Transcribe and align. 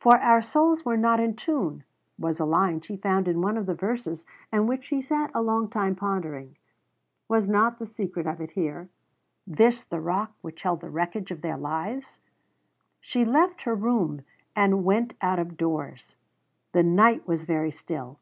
"For 0.00 0.18
our 0.18 0.42
souls 0.42 0.84
were 0.84 0.96
not 0.96 1.20
in 1.20 1.36
tune" 1.36 1.84
was 2.18 2.40
a 2.40 2.44
line 2.44 2.80
she 2.80 2.96
found 2.96 3.28
in 3.28 3.40
one 3.40 3.56
of 3.56 3.66
the 3.66 3.74
verses 3.76 4.26
and 4.50 4.66
which 4.68 4.82
she 4.86 5.00
sat 5.00 5.30
a 5.32 5.42
long 5.42 5.68
time 5.68 5.94
pondering. 5.94 6.56
Was 7.28 7.46
not 7.46 7.78
the 7.78 7.86
secret 7.86 8.26
of 8.26 8.40
it 8.40 8.50
here? 8.50 8.88
This 9.46 9.84
the 9.84 10.00
rock 10.00 10.32
which 10.40 10.62
held 10.62 10.80
the 10.80 10.90
wreckage 10.90 11.30
of 11.30 11.40
their 11.42 11.56
lives? 11.56 12.18
She 13.00 13.24
left 13.24 13.62
her 13.62 13.76
room 13.76 14.22
and 14.56 14.82
went 14.84 15.14
out 15.22 15.38
of 15.38 15.56
doors. 15.56 16.16
The 16.72 16.82
night 16.82 17.24
was 17.28 17.44
very 17.44 17.70
still. 17.70 18.18